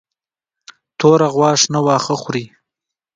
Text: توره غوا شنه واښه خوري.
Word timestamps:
توره 0.99 1.27
غوا 1.33 1.51
شنه 1.61 1.79
واښه 1.85 2.15
خوري. 2.21 2.45